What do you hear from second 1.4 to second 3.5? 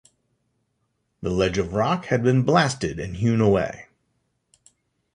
of rock had been blasted and hewn